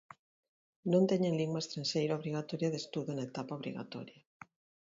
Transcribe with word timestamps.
Non 0.91 1.03
teñen 1.11 1.37
lingua 1.39 1.63
estranxeira 1.63 2.17
obrigatoria 2.19 2.71
de 2.71 2.79
estudo 2.83 3.09
na 3.13 3.27
etapa 3.29 3.57
obrigatoria. 3.59 4.19